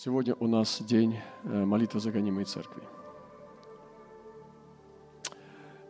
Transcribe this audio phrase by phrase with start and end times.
[0.00, 2.84] Сегодня у нас день э, молитвы за гонимые церкви.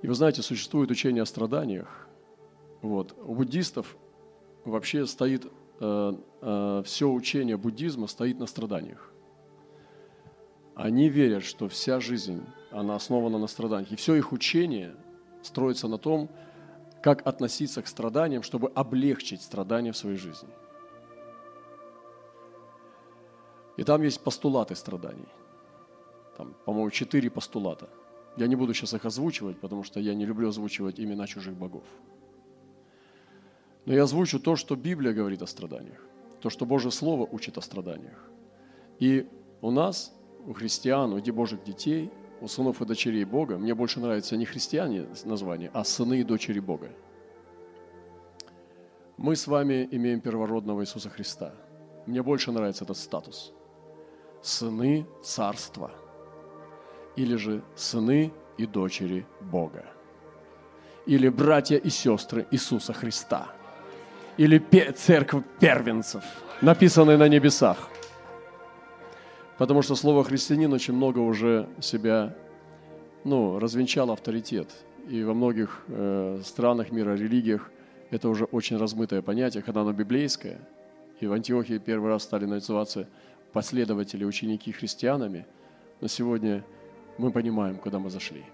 [0.01, 2.09] И вы знаете, существует учение о страданиях.
[2.81, 3.15] Вот.
[3.23, 3.99] У буддистов
[4.65, 5.45] вообще стоит,
[5.81, 9.13] э, э, все учение буддизма стоит на страданиях.
[10.75, 13.93] Они верят, что вся жизнь, она основана на страданиях.
[13.93, 14.97] И все их учение
[15.43, 16.31] строится на том,
[17.03, 20.49] как относиться к страданиям, чтобы облегчить страдания в своей жизни.
[23.79, 25.29] И там есть постулаты страданий.
[26.37, 27.89] Там, по-моему, четыре постулата.
[28.37, 31.85] Я не буду сейчас их озвучивать, потому что я не люблю озвучивать имена чужих богов.
[33.87, 36.05] Но я озвучу то, что Библия говорит о страданиях,
[36.43, 38.31] то, что Божье Слово учит о страданиях.
[38.99, 39.27] И
[39.63, 40.13] у нас,
[40.47, 42.11] у христиан, у Божьих детей–
[42.41, 46.61] у сынов и дочерей Бога, мне больше нравится не христиане название, а сыны и дочери
[46.61, 46.91] Бога.
[49.17, 51.53] Мы с вами имеем первородного Иисуса Христа.
[52.07, 53.53] Мне больше нравится этот статус.
[54.43, 55.91] Сыны Царства.
[57.17, 59.85] Или же сыны и дочери Бога.
[61.07, 63.49] Или братья и сестры Иисуса Христа.
[64.37, 64.59] Или
[64.93, 66.23] церковь первенцев,
[66.61, 67.89] написанные на небесах–
[69.59, 72.35] Потому что слово христианин очень много уже себя
[73.25, 74.69] ну, развенчало авторитет.
[75.09, 77.69] И во многих э, странах мира, религиях
[78.11, 80.61] это уже очень размытое понятие, когда оно библейское.
[81.19, 83.09] И в Антиохии первый раз стали называться
[83.53, 85.47] последователи, ученики христианами.
[86.01, 86.65] Но сегодня
[87.19, 88.45] мы понимаем, куда мы зашли.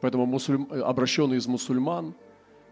[0.00, 0.68] Поэтому мусульм...
[0.72, 2.14] обращенные из мусульман,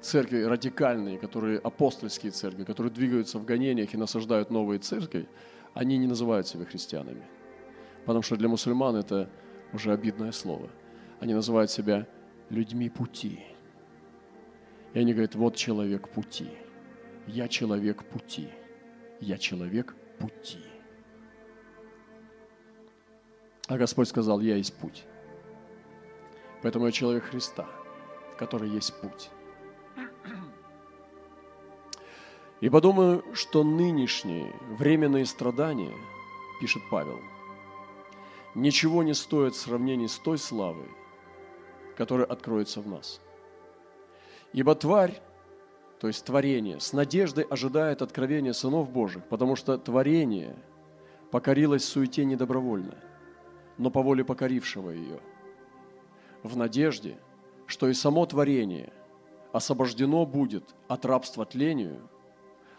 [0.01, 5.29] церкви радикальные, которые апостольские церкви, которые двигаются в гонениях и насаждают новые церкви,
[5.75, 7.23] они не называют себя христианами.
[8.07, 9.29] Потому что для мусульман это
[9.73, 10.71] уже обидное слово.
[11.21, 12.07] Они называют себя
[12.49, 13.41] людьми пути.
[14.95, 16.49] И они говорят, вот человек пути.
[17.27, 18.49] Я человек пути.
[19.21, 20.59] Я человек пути.
[23.67, 25.05] А Господь сказал, я есть путь.
[26.63, 27.67] Поэтому я человек Христа,
[28.39, 29.31] который есть путь.
[32.61, 35.95] И подумаю, что нынешние временные страдания,
[36.61, 37.19] пишет Павел,
[38.55, 40.91] ничего не стоят в сравнении с той славой,
[41.97, 43.21] которая откроется в нас.
[44.53, 45.23] Ибо тварь,
[46.01, 50.57] то есть творение, с надеждой ожидает откровения сынов Божьих, потому что творение
[51.31, 52.97] покорилось суете недобровольно,
[53.79, 55.21] но по воле покорившего ее,
[56.43, 57.19] в надежде,
[57.67, 58.93] что и само творение
[59.53, 62.01] освобождено будет от рабства тлению–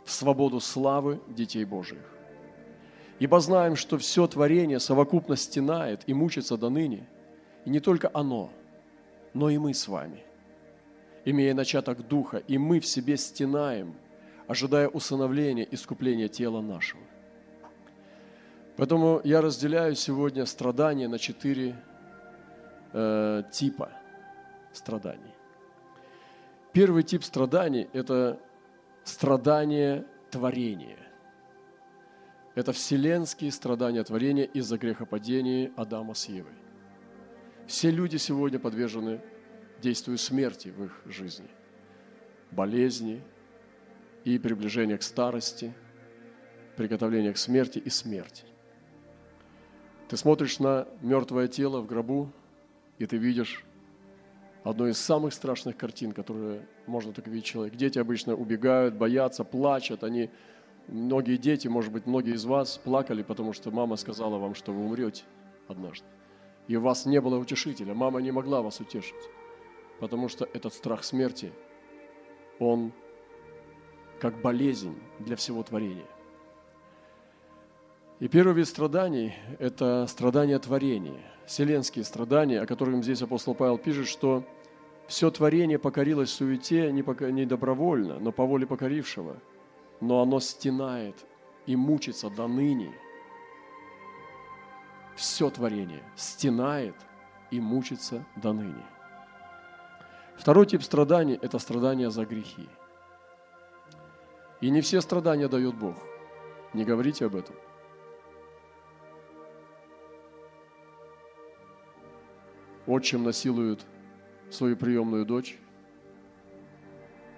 [0.03, 2.05] в свободу славы детей Божиих.
[3.19, 7.07] Ибо знаем, что все творение совокупно стенает и мучится до ныне,
[7.65, 8.49] и не только оно,
[9.33, 10.23] но и мы с вами,
[11.25, 13.95] имея начаток Духа, и мы в себе стенаем,
[14.47, 17.03] ожидая усыновления, искупления тела нашего.
[18.77, 21.75] Поэтому я разделяю сегодня страдания на четыре
[22.93, 23.91] э, типа
[24.73, 25.33] страданий.
[26.73, 28.39] Первый тип страданий– это
[29.03, 30.97] страдания творения.
[32.55, 36.53] Это вселенские страдания творения из-за грехопадения Адама с Евой.
[37.67, 39.21] Все люди сегодня подвержены
[39.81, 41.47] действию смерти в их жизни.
[42.51, 43.21] Болезни
[44.23, 45.73] и приближение к старости,
[46.77, 48.43] приготовление к смерти и смерти.
[50.07, 52.31] Ты смотришь на мертвое тело в гробу,
[52.99, 53.63] и ты видишь
[54.63, 57.75] одной из самых страшных картин, которые можно так видеть человек.
[57.75, 60.03] Дети обычно убегают, боятся, плачут.
[60.03, 60.29] Они,
[60.87, 64.85] многие дети, может быть, многие из вас плакали, потому что мама сказала вам, что вы
[64.85, 65.23] умрете
[65.67, 66.05] однажды.
[66.67, 67.93] И у вас не было утешителя.
[67.93, 69.15] Мама не могла вас утешить,
[70.01, 71.53] потому что этот страх смерти,
[72.59, 72.91] он
[74.19, 76.07] как болезнь для всего творения.
[78.19, 84.07] И первый вид страданий– это страдания творения, вселенские страдания, о которых здесь апостол Павел пишет,
[84.07, 84.43] что
[85.07, 89.37] все творение покорилось суете не, не добровольно, но по воле покорившего,
[89.99, 91.15] но оно стенает
[91.67, 92.91] и мучится до ныне.
[95.15, 96.95] Все творение стенает
[97.51, 98.85] и мучится до ныне.
[100.41, 102.67] Второй тип страданий– это страдания за грехи.
[104.59, 105.95] И не все страдания дает Бог.
[106.73, 107.55] Не говорите об этом–
[112.87, 113.79] отчим насилует
[114.49, 115.57] свою приемную дочь,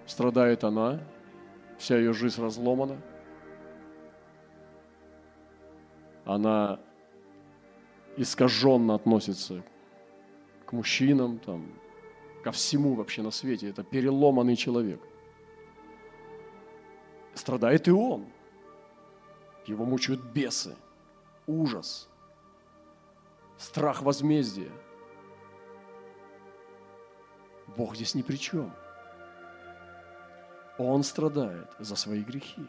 [0.06, 1.00] страдает она,
[1.78, 2.98] вся ее жизнь разломана,
[6.26, 6.80] она
[8.18, 9.64] искаженно относится
[10.66, 11.68] к мужчинам, там,
[12.44, 13.69] ко всему вообще на свете.
[13.69, 15.01] Это переломанный человек.
[17.34, 18.28] Страдает и он.
[19.66, 20.75] Его мучают бесы.
[21.48, 22.10] ужас,
[23.57, 24.72] страх возмездия.
[27.75, 28.72] Бог здесь ни при чем.
[30.78, 32.66] Он страдает за свои грехи.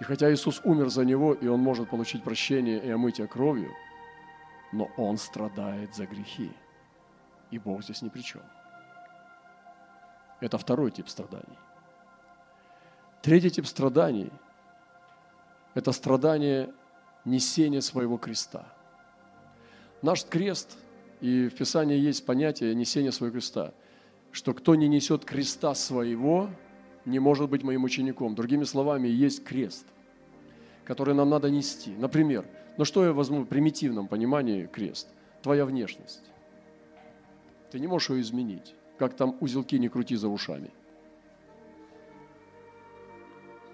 [0.00, 3.70] И хотя Иисус умер за него, и он может получить прощение и омытие кровью,
[4.72, 6.50] но он страдает за грехи.
[7.50, 8.42] И Бог здесь ни при чем.
[10.40, 11.58] Это второй тип страданий.
[13.22, 14.30] Третий тип страданий–
[15.74, 16.72] это страдание
[17.24, 18.66] несения своего креста.
[20.02, 20.78] Наш крест,
[21.20, 23.72] и в Писании есть понятие несения своего креста,
[24.30, 26.50] что кто не несет креста своего,
[27.04, 28.34] не может быть моим учеником.
[28.34, 29.86] Другими словами, есть крест,
[30.84, 31.90] который нам надо нести.
[31.96, 32.46] Например,
[32.76, 35.08] ну что я возьму в примитивном понимании крест?
[35.42, 36.22] Твоя внешность.
[37.76, 40.70] Ты не можешь ее изменить, как там узелки не крути за ушами.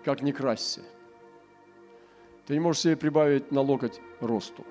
[0.05, 0.83] Как не красься.
[2.45, 4.67] Ты не можешь себе прибавить на локоть росту.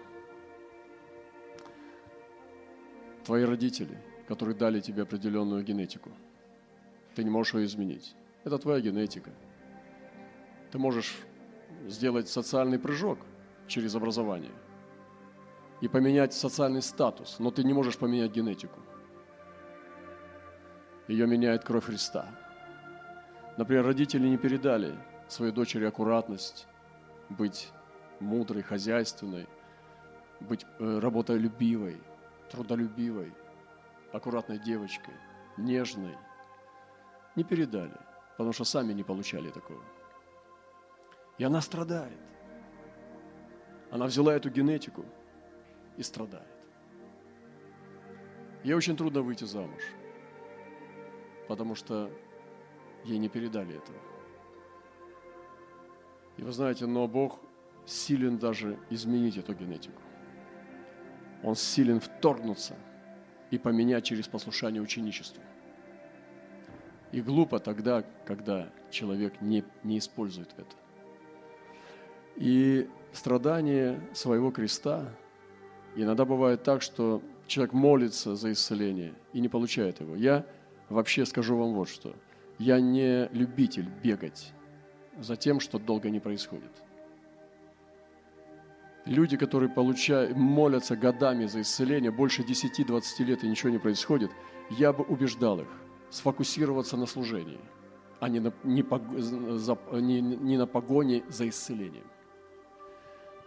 [3.23, 3.97] Твои родители,
[4.27, 6.11] которые дали тебе определенную генетику,
[7.15, 8.13] ты не можешь ее изменить.
[8.43, 9.31] Это твоя генетика.
[10.73, 11.15] Ты можешь
[11.87, 13.19] сделать социальный прыжок
[13.65, 14.51] через образование
[15.79, 18.81] и поменять социальный статус, но ты не можешь поменять генетику.
[21.11, 22.25] Ее меняет кровь Христа.
[23.57, 24.95] Например, родители не передали
[25.27, 26.67] своей дочери аккуратность,
[27.29, 27.69] быть
[28.19, 29.47] мудрой, хозяйственной,
[30.39, 32.01] быть э, работолюбивой,
[32.49, 33.33] трудолюбивой,
[34.13, 35.15] аккуратной девочкой,
[35.57, 36.17] нежной.
[37.35, 37.93] Не передали–
[38.41, 39.83] потому что сами не получали такого.
[41.37, 42.17] И она страдает.
[43.91, 45.05] Она взяла эту генетику
[45.95, 46.47] и страдает.
[48.63, 49.83] Ей очень трудно выйти замуж,
[51.51, 52.09] потому что
[53.03, 53.97] ей не передали этого.
[56.37, 57.41] И вы знаете, но Бог
[57.85, 60.01] силен даже изменить эту генетику.
[61.43, 62.77] Он силен вторгнуться
[63.49, 65.43] и поменять через послушание ученичеству.
[67.11, 70.75] И глупо тогда, когда человек не, не использует это.
[72.37, 75.13] И страдание своего креста,
[75.97, 80.15] иногда бывает так, что человек молится за исцеление и не получает его.
[80.15, 80.45] Я
[80.91, 82.15] вообще скажу вам вот что.
[82.59, 84.53] Я не любитель бегать
[85.19, 86.71] за тем, что долго не происходит.
[89.05, 94.29] Люди, которые получают, молятся годами за исцеление, больше 10-20 лет и ничего не происходит,
[94.69, 95.67] я бы убеждал их–
[96.11, 97.59] сфокусироваться на служении,
[98.19, 98.85] а не на, не,
[99.57, 102.05] за, не, не на погоне за исцелением.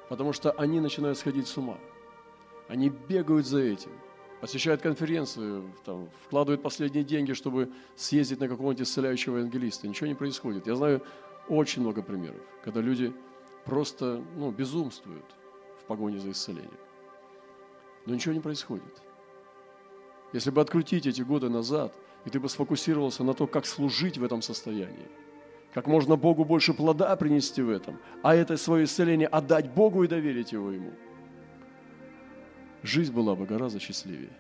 [0.09, 1.79] Потому что они начинают сходить с ума.
[2.69, 3.93] Они бегают за этим,
[4.41, 9.89] посещают конференцию, там, вкладывают последние деньги, чтобы съездить на какого-нибудь исцеляющего евангелиста.
[9.89, 10.67] Ничего не происходит.
[10.67, 11.03] Я знаю
[11.49, 13.13] очень много примеров, когда люди
[13.65, 15.25] просто ну, безумствуют
[15.81, 16.71] в погоне за исцелением.
[18.07, 19.03] Но ничего не происходит.
[20.33, 21.95] Если бы открутить эти годы назад,
[22.25, 25.09] и ты бы сфокусировался на то, как служить в этом состоянии,
[25.73, 30.09] как можно Богу больше плода принести в этом, а это свое исцеление отдать Богу и
[30.09, 30.93] доверить его Ему,
[32.85, 34.33] жизнь была бы гораздо счастливее.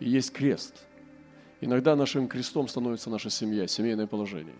[0.00, 0.86] И есть крест.
[1.60, 4.56] Иногда нашим крестом становится наша семья, семейное положение.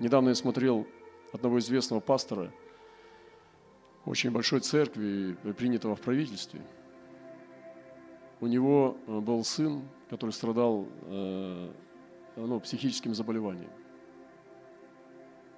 [0.00, 0.86] Недавно я смотрел
[1.32, 2.52] одного известного пастора
[4.04, 6.60] очень большой церкви, принятого в правительстве–
[8.40, 11.70] у него э, был сын, который страдал э,
[12.36, 13.70] ну, психическим заболеванием.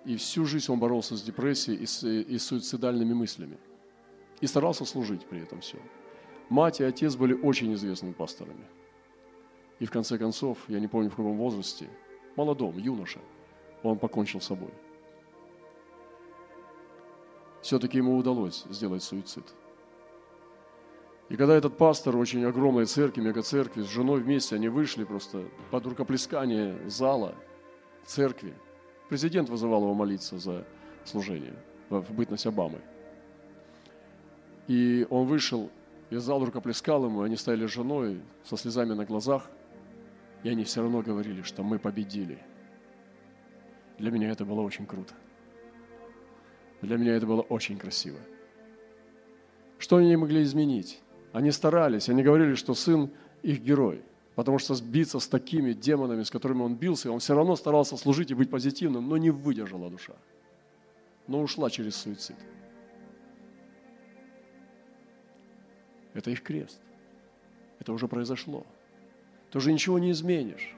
[0.05, 3.59] И всю жизнь он боролся с депрессией и, с, и суицидальными мыслями.
[4.41, 5.79] И старался служить при этом все.
[6.49, 8.67] Мать и отец были очень известными пасторами.
[9.81, 11.89] И в конце концов, я не помню в каком возрасте,
[12.37, 13.21] молодом, юноша,
[13.83, 14.71] он покончил с собой.
[17.63, 19.45] Все-таки ему удалось сделать суицид–
[21.29, 25.87] и когда этот пастор очень огромной церкви, мегацеркви, с женой вместе, они вышли просто под
[25.87, 27.35] рукоплескание зала
[28.07, 28.55] церкви,
[29.11, 30.67] президент вызывал его молиться за
[31.05, 31.55] служение
[31.91, 32.81] в бытность Обамы.
[34.69, 35.71] И он вышел,
[36.11, 39.51] и зал рукоплескал ему, и они стояли с женой со слезами на глазах,
[40.43, 42.39] и они все равно говорили, что мы победили.
[43.99, 45.15] Для меня это было очень круто.
[46.83, 48.19] Для меня это было очень красиво.
[49.79, 51.01] Что они могли изменить?
[51.33, 53.11] Они старались, они говорили, что сын
[53.43, 54.03] их герой,
[54.35, 58.31] потому что сбиться с такими демонами, с которыми он бился, он все равно старался служить
[58.31, 60.15] и быть позитивным, но не выдержала душа,
[61.27, 62.37] но ушла через суицид.
[66.19, 66.81] Это их крест.
[67.79, 68.67] Это уже произошло.
[69.53, 70.75] Ты уже ничего не изменишь.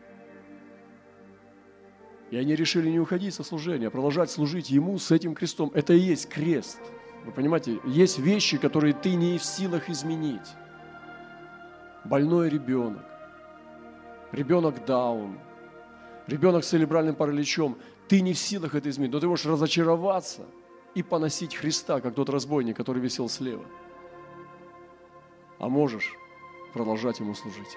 [2.30, 5.70] И они решили не уходить со служения, а продолжать служить Ему с этим крестом.
[5.72, 6.78] Это и есть крест.
[7.24, 10.48] Вы понимаете, есть вещи, которые ты не в силах изменить.
[12.04, 13.06] Больной ребенок,
[14.32, 15.38] ребенок даун,
[16.26, 17.78] ребенок с церебральным параличом.
[18.08, 20.42] Ты не в силах это изменить, но ты можешь разочароваться
[20.94, 23.64] и поносить Христа, как тот разбойник, который висел слева.
[25.60, 26.16] А можешь
[26.72, 27.76] продолжать Ему служить.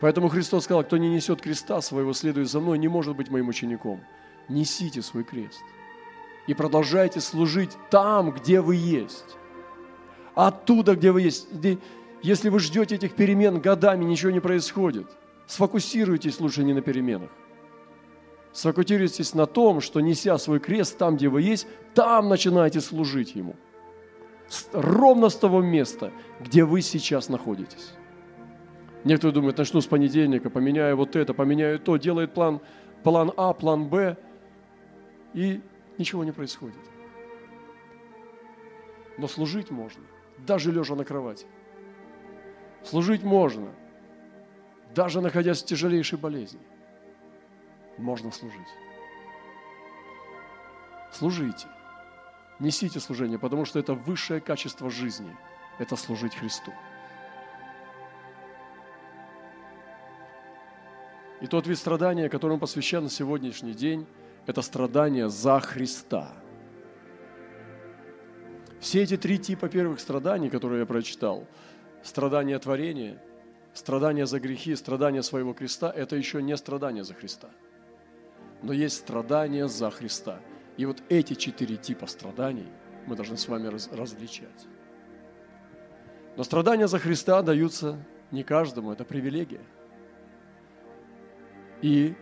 [0.00, 3.48] Поэтому Христос сказал, кто не несет креста своего, следует за мной, не может быть моим
[3.48, 4.00] учеником.
[4.48, 5.62] Несите свой крест.
[6.46, 9.36] И продолжайте служить там, где вы есть.
[10.34, 11.48] Оттуда, где вы есть.
[12.22, 15.06] Если вы ждете этих перемен годами, ничего не происходит.
[15.46, 17.30] Сфокусируйтесь лучше не на переменах.
[18.52, 23.56] Сфокусируйтесь на том, что неся свой крест там, где вы есть, там начинайте служить Ему.
[24.72, 27.94] Ровно с того места, где вы сейчас находитесь.
[29.04, 32.60] Некоторые думают, начну с понедельника, поменяю вот это, поменяю то, делает план,
[33.02, 34.16] план А, план Б,
[35.34, 35.60] и
[35.98, 36.80] ничего не происходит.
[39.18, 40.04] Но служить можно,
[40.38, 41.46] даже лежа на кровати.
[42.82, 43.70] Служить можно,
[44.94, 46.60] даже находясь в тяжелейшей болезни.
[47.98, 48.60] Можно служить.
[51.12, 51.68] Служите.
[52.60, 55.36] Несите служение, потому что это высшее качество жизни.
[55.78, 56.72] Это служить Христу.
[61.40, 64.06] И тот вид страдания, которому посвящен сегодняшний день,
[64.46, 66.32] это страдание за Христа.
[68.80, 71.46] Все эти три типа первых страданий, которые я прочитал,
[72.02, 73.20] страдание творения,
[73.72, 77.48] страдание за грехи, страдание своего креста, это еще не страдание за Христа.
[78.62, 80.40] Но есть страдание за Христа.
[80.76, 82.68] И вот эти четыре типа страданий
[83.06, 84.66] мы должны с вами раз, различать.
[86.36, 87.98] Но страдания за Христа даются
[88.30, 89.60] не каждому, это привилегия–
[91.84, 92.14] и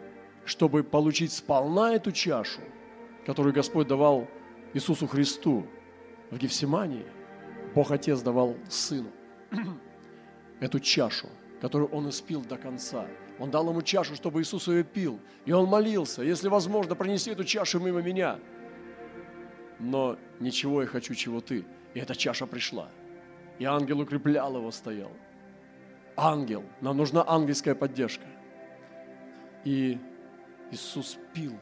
[0.45, 2.63] чтобы получить сполна эту чашу,
[3.25, 4.27] которую Господь давал
[4.75, 5.69] Иисусу Христу
[6.33, 7.07] в Гефсимании,
[7.73, 9.11] Бог Отец давал Сыну
[10.61, 11.29] эту чашу,
[11.61, 13.07] которую Он испил до конца.
[13.43, 15.19] Он дал ему чашу, чтобы Иисус ее пил.
[15.47, 18.39] И он молился, если возможно, пронеси эту чашу мимо меня.
[19.81, 21.65] Но ничего я хочу, чего ты.
[21.93, 22.89] И эта чаша пришла.
[23.59, 25.11] И ангел укреплял его, стоял.
[26.17, 26.63] Ангел.
[26.81, 28.27] Нам нужна ангельская поддержка.
[29.65, 29.99] И
[30.71, 31.59] Иисус пил,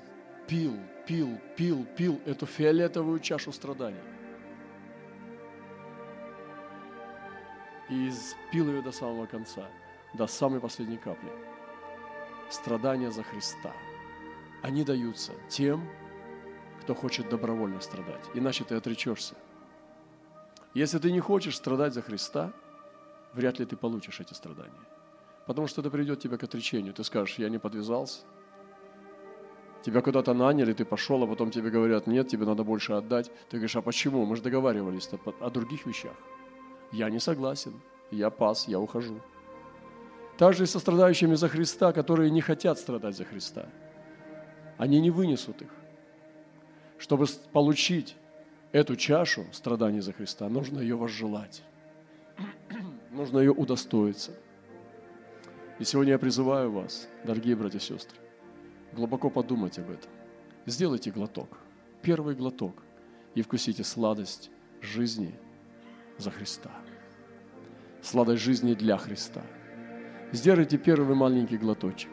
[0.47, 3.97] пил, пил, пил, пил эту фиолетовую чашу страданий.
[7.89, 9.67] И испил ее до самого конца,
[10.13, 11.31] до самой последней капли.
[12.51, 13.73] Страдания за Христа.
[14.63, 15.89] Они даются тем,
[16.83, 18.25] кто хочет добровольно страдать.
[18.35, 19.35] Иначе ты отречешься.
[20.75, 22.53] Если ты не хочешь страдать за Христа,
[23.35, 24.73] вряд ли ты получишь эти страдания.
[25.47, 26.93] Потому что это приведет тебя к отречению.
[26.93, 28.21] Ты скажешь, я не подвязался.
[29.83, 33.31] Тебя куда-то наняли, ты пошел, а потом тебе говорят, нет, тебе надо больше отдать.
[33.49, 34.27] Ты говоришь, а почему?
[34.27, 35.09] Мы же договаривались
[35.41, 36.17] о других вещах.
[36.93, 37.81] Я не согласен,
[38.11, 39.21] я пас, я ухожу.
[40.41, 43.69] Так же и со страдающими за Христа, которые не хотят страдать за Христа.
[44.79, 45.69] Они не вынесут их.
[46.99, 48.17] Чтобы получить
[48.73, 51.63] эту чашу страданий за Христа, нужно ее возжелать.
[53.11, 54.33] нужно ее удостоиться–
[55.81, 58.19] и сегодня я призываю вас, дорогие братья и сестры,
[58.93, 60.11] глубоко подумать об этом.
[60.67, 61.57] Сделайте глоток,
[62.03, 62.75] первый глоток,
[63.35, 64.51] и вкусите сладость
[64.83, 65.35] жизни
[66.19, 66.71] за Христа.
[68.03, 69.43] Сладость жизни для Христа.
[70.33, 72.11] Сделайте первый маленький глоточек.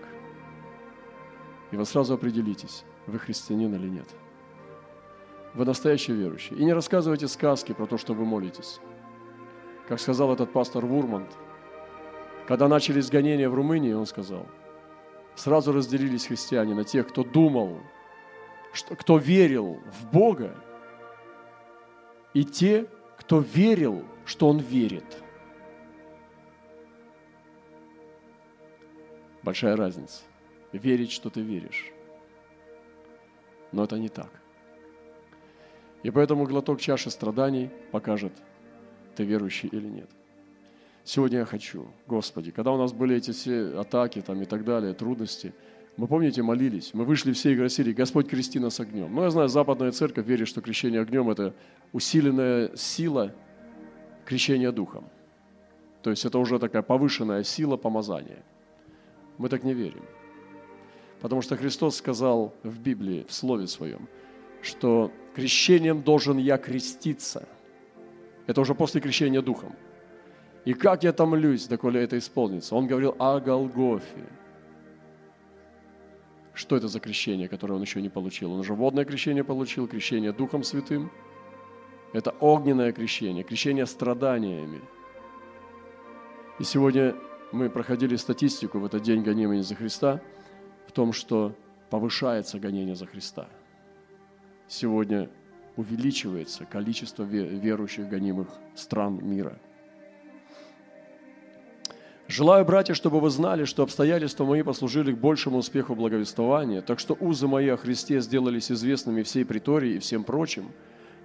[1.71, 4.07] И вы сразу определитесь, вы христианин или нет.
[5.53, 6.55] Вы настоящий верующий.
[6.55, 8.79] И не рассказывайте сказки про то, что вы молитесь.
[9.87, 11.37] Как сказал этот пастор Вурмант–
[12.47, 14.47] когда начались гонения в Румынии, он сказал,
[15.35, 17.81] сразу разделились христиане на тех, кто думал,
[18.71, 20.55] что, кто верил в Бога,
[22.33, 25.21] и те, кто верил, что Он верит.
[29.47, 30.23] Большая разница.
[30.73, 31.85] Верить, что ты веришь.
[33.71, 34.29] Но это не так.
[36.03, 38.33] И поэтому глоток чаши страданий покажет,
[39.15, 40.09] ты верующий или нет.
[41.05, 44.93] Сегодня я хочу, Господи, когда у нас были эти все атаки там и так далее,
[44.93, 45.53] трудности,
[45.95, 49.15] мы, помните, молились, мы вышли все и просили, Господь, крести нас огнем.
[49.15, 51.53] Ну, я знаю, западная церковь верит, что крещение огнем– это
[51.93, 53.33] усиленная сила
[54.25, 55.05] крещения духом.
[56.03, 58.43] То есть это уже такая повышенная сила помазания.
[59.37, 60.03] Мы так не верим.
[61.21, 64.07] Потому что Христос сказал в Библии, в Слове Своем,
[64.61, 67.47] что крещением должен я креститься.
[68.45, 69.75] Это уже после крещения духом–
[70.67, 72.75] и как я томлюсь, доколе это исполнится.
[72.75, 74.27] Он говорил о Голгофе.
[76.53, 78.51] Что это за крещение, которое он еще не получил?
[78.51, 81.09] Он уже водное крещение получил, крещение Духом Святым.
[82.11, 84.81] Это огненное крещение, крещение страданиями.
[86.59, 87.15] И сегодня
[87.51, 90.21] мы проходили статистику в этот день гонения за Христа
[90.87, 91.55] в том, что
[91.89, 93.47] повышается гонение за Христа.
[94.67, 95.29] Сегодня
[95.75, 99.57] увеличивается количество верующих гонимых стран мира.
[102.27, 107.15] Желаю, братья, чтобы вы знали, что обстоятельства мои послужили к большему успеху благовествования, так что
[107.17, 110.71] узы мои о Христе сделались известными всей притории и всем прочим,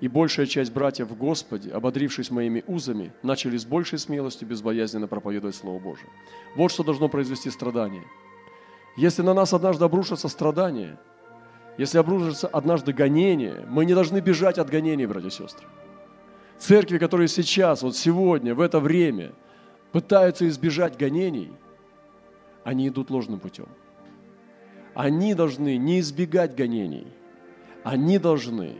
[0.02, 5.56] и большая часть братьев в Господе, ободрившись моими узами, начали с большей смелостью безбоязненно проповедовать
[5.56, 6.10] Слово Божие.
[6.56, 8.04] Вот что должно произвести страдание.
[8.98, 11.00] Если на нас однажды обрушатся страдания–
[11.78, 15.66] если обрушится однажды гонение, мы не должны бежать от гонений, братья и сестры.
[16.58, 19.32] Церкви, которые сейчас, вот сегодня, в это время
[19.90, 21.50] пытаются избежать гонений,
[22.62, 23.68] они идут ложным путем.
[24.94, 27.06] Они должны не избегать гонений.
[27.82, 28.76] Они должны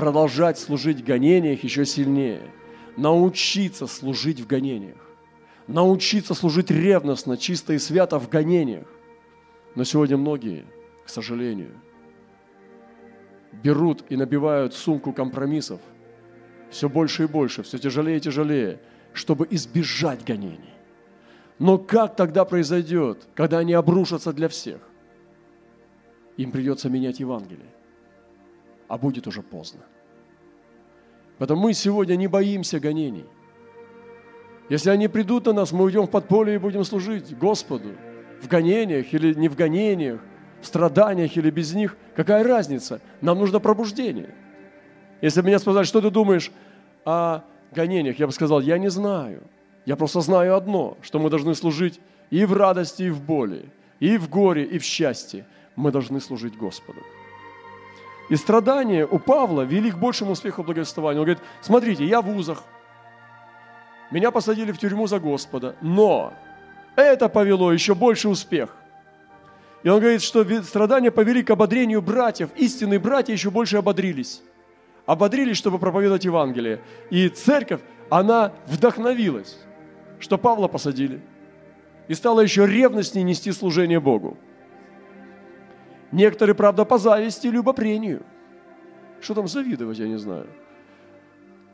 [0.00, 2.40] продолжать служить в гонениях еще сильнее.
[2.96, 4.96] Научиться служить в гонениях.
[5.66, 8.86] Научиться служить ревностно, чисто и свято в гонениях.
[9.74, 10.64] Но сегодня многие,
[11.04, 11.72] к сожалению,
[13.62, 15.80] берут и набивают сумку компромиссов
[16.70, 18.80] все больше и больше, все тяжелее и тяжелее,
[19.12, 20.74] чтобы избежать гонений.
[21.58, 24.80] Но как тогда произойдет, когда они обрушатся для всех?
[26.38, 27.68] Им придется менять Евангелие,
[28.90, 29.80] а будет уже поздно.
[31.38, 33.24] Поэтому мы сегодня не боимся гонений.
[34.68, 37.90] Если они придут на нас, мы уйдем в подполье и будем служить Господу
[38.42, 40.20] в гонениях или не в гонениях,
[40.60, 43.00] в страданиях или без них, какая разница?
[43.20, 44.34] Нам нужно пробуждение.
[45.20, 46.50] Если меня спросили, что ты думаешь
[47.04, 49.44] о гонениях, я бы сказал, я не знаю.
[49.86, 53.66] Я просто знаю одно, что мы должны служить и в радости, и в боли,
[54.00, 55.46] и в горе, и в счастье.
[55.76, 57.00] Мы должны служить Господу.
[58.30, 61.20] И страдания у Павла вели к большему успеху благовествования.
[61.20, 62.62] Он говорит, смотрите, я в узах,
[64.12, 66.32] меня посадили в тюрьму за Господа, но
[66.94, 68.74] это повело еще больше успех.
[69.82, 72.50] И он говорит, что страдания повели к ободрению братьев.
[72.54, 74.42] Истинные братья еще больше ободрились.
[75.06, 76.80] Ободрились, чтобы проповедовать Евангелие.
[77.10, 79.58] И церковь, она вдохновилась,
[80.20, 81.20] что Павла посадили.
[82.08, 84.36] И стала еще ревностнее нести служение Богу.
[86.12, 88.22] Некоторые, правда, по зависти и любопрению.
[89.20, 90.46] Что там завидовать, я не знаю.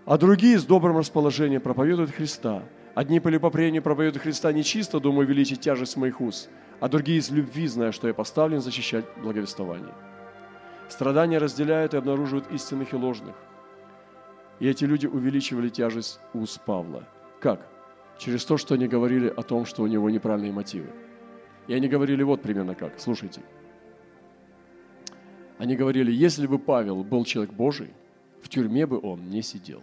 [0.04, 2.62] А другие с добрым расположением проповедуют Христа.
[2.94, 6.48] Одни по любопрению проповедуют Христа нечисто, думаю, увеличить тяжесть моих уст–
[6.80, 9.94] а другие из любви, зная, что я поставлен защищать благовествование.
[10.88, 13.34] Страдания разделяют и обнаруживают истинных и ложных.
[14.60, 17.04] И эти люди увеличивали тяжесть уст Павла.
[17.40, 17.66] Как?
[18.18, 20.88] Через то, что они говорили о том, что у него неправильные мотивы.
[21.66, 22.98] И они говорили вот примерно как.
[22.98, 23.42] Слушайте.
[25.58, 27.90] Они говорили, если бы Павел был человек Божий,
[28.42, 29.82] в тюрьме бы он не сидел.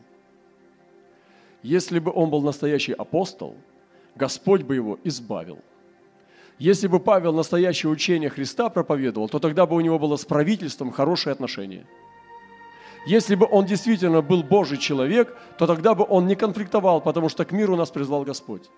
[1.61, 3.55] Если бы он был настоящий апостол,
[4.15, 5.59] Господь бы его избавил–
[6.59, 10.91] если бы Павел настоящее учение Христа проповедовал, то тогда бы у него было с правительством
[10.91, 11.85] хорошие отношения.
[13.05, 17.43] Если бы он действительно был Божий человек, то тогда бы он не конфликтовал, потому что
[17.43, 18.69] к миру нас призвал Господь.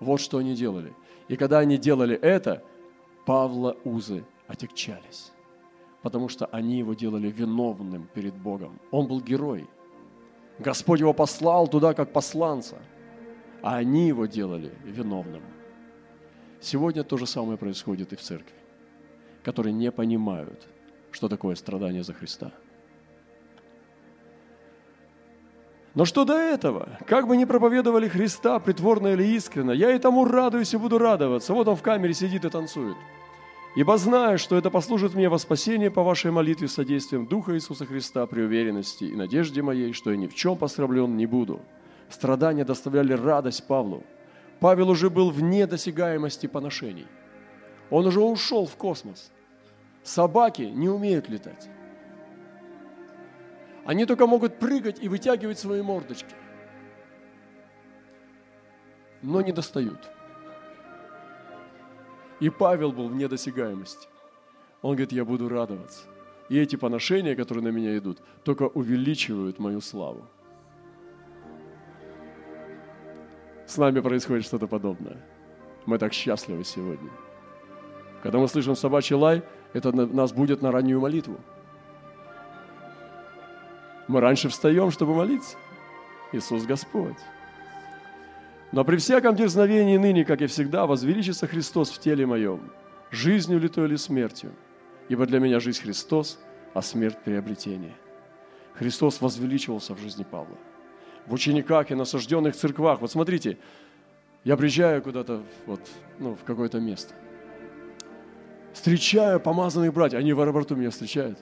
[0.00, 0.94] Вот что они делали.
[1.28, 2.62] И когда они делали это,
[3.26, 5.32] Павла узы отягчались,
[6.02, 8.80] потому что они его делали виновным перед Богом.
[8.90, 9.66] Он был герой.
[10.58, 12.78] Господь его послал туда как посланца,
[13.62, 15.42] а они его делали виновным.
[16.60, 18.56] Сегодня то же самое происходит и в церкви,
[19.44, 20.68] которые не понимают,
[21.12, 22.52] что такое страдание за Христа.
[25.94, 26.98] Но что до этого?
[27.06, 31.54] Как бы ни проповедовали Христа, притворно или искренно, я и тому радуюсь и буду радоваться.
[31.54, 32.96] Вот он в камере сидит и танцует.
[33.76, 38.26] Ибо знаю, что это послужит мне во спасение по вашей молитве содействием Духа Иисуса Христа
[38.26, 41.60] при уверенности и надежде моей, что я ни в чем посрамлен не буду.
[42.08, 44.02] Страдания доставляли радость Павлу–
[44.60, 47.06] Павел уже был вне досягаемости поношений.
[47.90, 49.30] Он уже ушел в космос.
[50.02, 51.68] Собаки не умеют летать.
[53.84, 56.34] Они только могут прыгать и вытягивать свои мордочки.
[59.22, 60.10] Но не достают.
[62.40, 64.08] И Павел был вне досягаемости.
[64.82, 66.04] Он говорит, я буду радоваться.
[66.48, 70.24] И эти поношения, которые на меня идут, только увеличивают мою славу.
[73.68, 75.18] с нами происходит что-то подобное.
[75.84, 77.10] Мы так счастливы сегодня.
[78.22, 79.42] Когда мы слышим собачий лай,
[79.74, 81.38] это нас будет на раннюю молитву.
[84.08, 85.56] Мы раньше встаем, чтобы молиться.
[86.32, 87.18] Иисус Господь.
[88.72, 92.70] Но при всяком дерзновении ныне, как и всегда, возвеличится Христос в теле моем.
[93.10, 94.52] жизнью ли то или смертью.
[95.08, 96.38] Ибо для меня жизнь Христос,
[96.74, 97.96] а смерть приобретение.
[98.74, 100.58] Христос возвеличивался в жизни Павла.
[101.26, 103.00] В учениках и насажденных церквах.
[103.00, 103.56] Вот смотрите,
[104.44, 105.80] я приезжаю куда-то вот,
[106.18, 107.14] ну, в какое-то место.
[108.74, 110.20] Встречаю помазанных братьев.
[110.20, 111.38] Они в аэропорту меня встречают.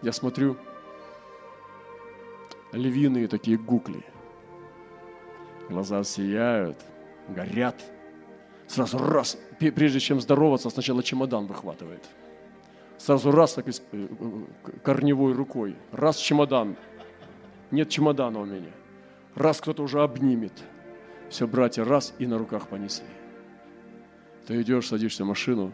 [0.00, 0.56] Я смотрю,
[2.72, 4.04] львиные такие гукли.
[5.68, 6.76] Глаза сияют,
[7.28, 7.76] горят.
[8.66, 12.04] Сразу раз, прежде чем здороваться, сначала чемодан выхватывает.
[12.98, 14.08] Сразу раз так э,
[14.82, 15.76] корневой рукой.
[15.92, 16.76] Раз чемодан.
[17.70, 18.70] Нет чемодана у меня.
[19.34, 20.52] Раз кто-то уже обнимет.
[21.28, 23.06] Все, братья, раз и на руках понесли.
[24.46, 25.72] Ты идешь, садишься в машину,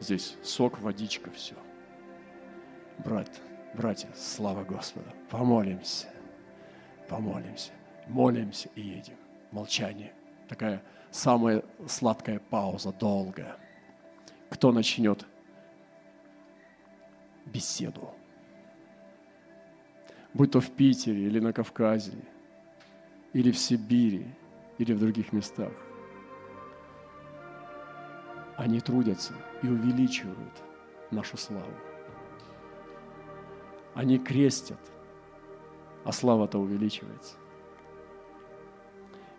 [0.00, 1.54] здесь сок, водичка, все.
[3.04, 3.30] Брат,
[3.74, 6.08] братья, слава Господу, помолимся,
[7.08, 7.72] помолимся,
[8.06, 9.16] молимся и едем.
[9.50, 10.12] Молчание.
[10.48, 13.56] Такая самая сладкая пауза, долгая.
[14.50, 15.24] Кто начнет
[17.46, 18.10] беседу?
[20.34, 22.12] Будь то в Питере или на Кавказе,
[23.32, 24.26] или в Сибири,
[24.78, 25.72] или в других местах.
[28.56, 30.62] Они трудятся и увеличивают
[31.10, 31.72] нашу славу.
[33.94, 34.80] Они крестят,
[36.04, 37.36] а слава-то увеличивается.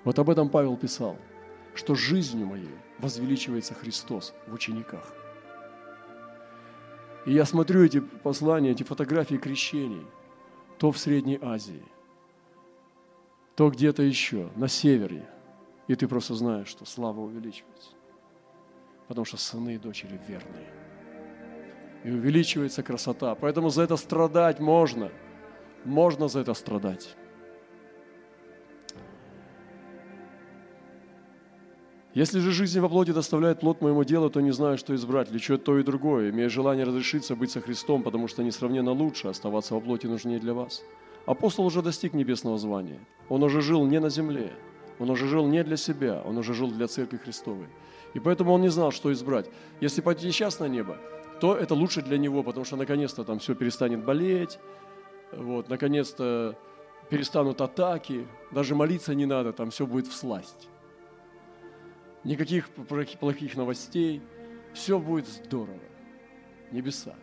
[0.08, 1.18] Вот об этом Павел писал,
[1.76, 5.14] что жизнью моей возвеличивается Христос в учениках.
[7.26, 10.08] И я смотрю эти послания, эти фотографии крещений,
[10.78, 11.84] то в Средней Азии,
[13.58, 15.28] то где-то еще, на севере.
[15.90, 17.90] И ты просто знаешь, что слава увеличивается.
[19.10, 20.70] Потому что сыны и дочери верные.
[22.06, 23.36] И увеличивается красота.
[23.36, 25.12] Поэтому за это страдать можно.
[25.84, 27.18] Можно за это страдать.
[32.18, 35.60] Если же жизнь во плоти доставляет плод моему делу, то не знаю, что избрать, лечу
[35.60, 39.82] то и другое, имея желание разрешиться быть со Христом, потому что несравненно лучше оставаться во
[39.82, 40.82] плоти нужнее для вас.
[41.28, 43.00] Апостол уже достиг небесного звания.
[43.30, 44.52] Он уже жил не на земле,
[44.98, 47.68] он уже жил не для себя, он уже жил для Церкви Христовой.
[48.16, 49.46] И поэтому он не знал, что избрать.
[49.80, 50.98] Если пойти сейчас на небо,
[51.40, 54.58] то это лучше для него, потому что наконец-то там все перестанет болеть,
[55.32, 56.58] вот, наконец-то
[57.12, 60.68] перестанут атаки, даже молиться не надо, там все будет в сласть
[62.24, 64.22] никаких плохих новостей,
[64.74, 65.80] все будет здорово,
[66.72, 67.16] небеса.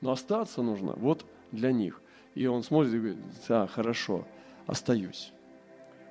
[0.00, 2.00] Но остаться нужно вот для них.
[2.34, 4.26] И он смотрит и говорит, да, хорошо,
[4.66, 5.32] остаюсь.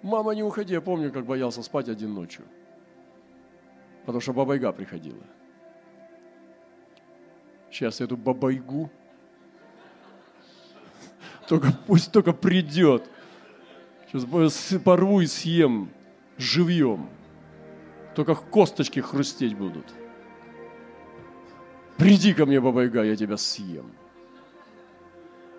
[0.01, 2.45] Мама, не уходи, я помню, как боялся спать один ночью.
[4.05, 5.23] Потому что бабайга приходила.
[7.71, 8.89] Сейчас эту бабайгу,
[11.47, 13.09] только, пусть только придет.
[14.11, 15.89] Сейчас порву и съем
[16.37, 17.09] живьем
[18.17, 19.85] только косточки хрустеть будут.
[21.97, 23.91] Приди ко мне, бабайга, я тебя съем.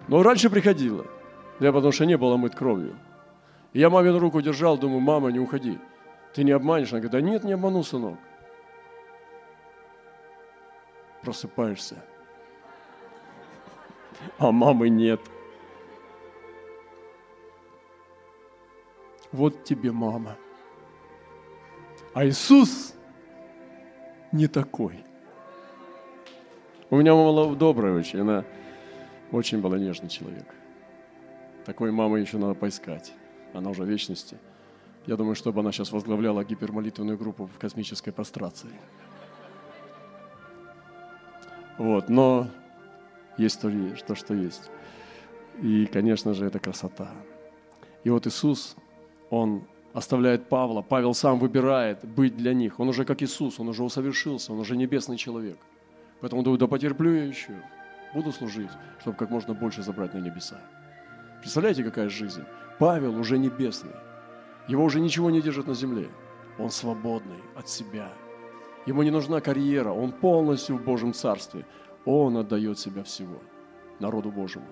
[0.08, 1.06] Но раньше приходила.
[1.60, 2.98] Я потому что не было мыт кровью.
[3.74, 5.78] И я мамину руку держал, думаю, мама, не уходи.
[6.34, 6.90] Ты не обманешь?
[6.90, 8.18] Она говорит, да нет, не обману, сынок.
[11.22, 12.04] Просыпаешься.
[14.38, 15.20] А мамы нет.
[19.30, 20.36] Вот тебе мама.
[22.14, 22.94] А Иисус
[24.32, 25.04] не такой.
[26.90, 28.44] У меня мама добрая очень, она
[29.30, 30.46] очень была нежный человек.
[31.66, 33.12] Такой мамы еще надо поискать.
[33.52, 34.38] Она уже в вечности.
[35.06, 38.70] Я думаю, чтобы она сейчас возглавляла гипермолитвенную группу в космической прострации.
[41.76, 42.48] Вот, но
[43.36, 43.70] есть то,
[44.06, 44.70] то, что есть.
[45.62, 47.10] И, конечно же, это красота.
[48.04, 48.76] И вот Иисус,
[49.30, 49.62] Он
[49.98, 50.82] оставляет Павла.
[50.82, 52.80] Павел сам выбирает быть для них.
[52.80, 55.58] Он уже как Иисус, он уже усовершился, он уже небесный человек.
[56.20, 57.52] Поэтому думаю, да потерплю я еще,
[58.14, 60.56] буду служить, чтобы как можно больше забрать на небеса.
[61.40, 62.42] Представляете, какая жизнь?
[62.78, 63.92] Павел уже небесный.
[64.68, 66.08] Его уже ничего не держит на земле.
[66.58, 68.10] Он свободный от себя.
[68.86, 69.90] Ему не нужна карьера.
[69.90, 71.64] Он полностью в Божьем Царстве.
[72.04, 73.38] Он отдает себя всего
[74.00, 74.66] народу Божьему.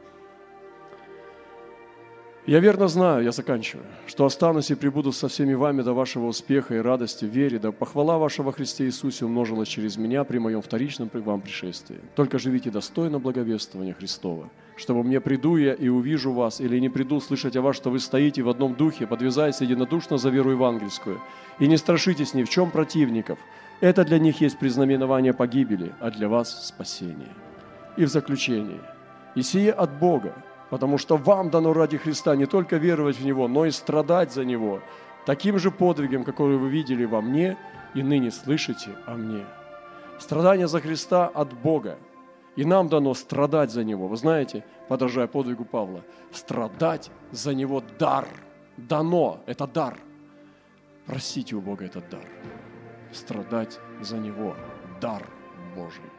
[2.46, 6.76] Я верно знаю, я заканчиваю, что останусь и прибуду со всеми вами до вашего успеха
[6.76, 11.18] и радости, вере, да похвала вашего Христе Иисусе умножилась через меня при моем вторичном при
[11.18, 11.98] вам пришествии.
[12.14, 17.18] Только живите достойно благовествования Христова, чтобы мне приду я и увижу вас, или не приду
[17.18, 21.20] слышать о вас, что вы стоите в одном духе, подвязаясь единодушно за веру евангельскую,
[21.58, 23.40] и не страшитесь ни в чем противников.
[23.80, 27.34] Это для них есть признаменование погибели, а для вас спасение.
[27.96, 28.80] И в заключение.
[29.34, 30.32] И сие от Бога,
[30.70, 34.44] Потому что вам дано ради Христа не только веровать в Него, но и страдать за
[34.44, 34.80] Него,
[35.24, 37.56] таким же подвигом, какой вы видели во мне
[37.94, 39.44] и ныне слышите о мне.
[40.18, 41.98] Страдание за Христа от Бога.
[42.56, 44.08] И нам дано страдать за Него.
[44.08, 46.02] Вы знаете, подражая подвигу Павла,
[46.32, 48.26] страдать за Него дар.
[48.76, 49.98] Дано, это дар.
[51.06, 52.24] Просите у Бога этот дар.
[53.12, 54.56] Страдать за Него
[55.00, 55.22] дар
[55.76, 56.15] Божий.